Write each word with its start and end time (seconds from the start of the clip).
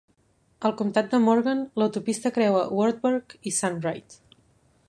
Al 0.69 0.73
comtat 0.79 1.11
de 1.11 1.19
Morgan, 1.25 1.61
l'autopista 1.81 2.33
creua 2.39 2.65
Wartburg 2.81 3.37
i 3.51 3.55
Sunbright. 3.59 4.19